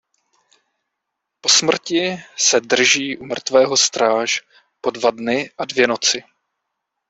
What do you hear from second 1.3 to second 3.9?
Po smrti se drží u mrtvého